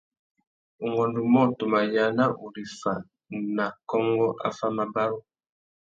[0.83, 2.93] Ungôndumô, tu mà yāna ureffa
[3.55, 5.17] nà kônkô affámabarú.